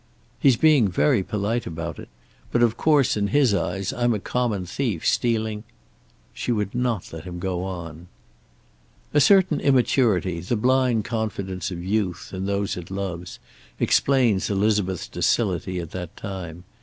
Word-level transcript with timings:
"He's 0.39 0.57
being 0.57 0.87
very 0.87 1.21
polite 1.21 1.67
about 1.67 1.99
it; 1.99 2.09
but, 2.51 2.63
of 2.63 2.75
course, 2.75 3.15
in 3.15 3.27
his 3.27 3.53
eyes 3.53 3.93
I'm 3.93 4.15
a 4.15 4.19
common 4.19 4.65
thief, 4.65 5.05
stealing" 5.05 5.63
She 6.33 6.51
would 6.51 6.73
not 6.73 7.13
let 7.13 7.23
him 7.23 7.37
go 7.37 7.63
on. 7.63 8.07
A 9.13 9.21
certain 9.21 9.59
immaturity, 9.59 10.39
the 10.39 10.55
blind 10.55 11.05
confidence 11.05 11.69
of 11.69 11.83
youth 11.83 12.31
in 12.33 12.47
those 12.47 12.75
it 12.77 12.89
loves, 12.89 13.37
explains 13.79 14.49
Elizabeth's 14.49 15.07
docility 15.07 15.79
at 15.79 15.91
that 15.91 16.17
time. 16.17 16.63